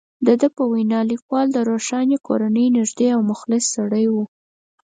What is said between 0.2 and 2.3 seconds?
د ده په وینا، لیکوال د روښاني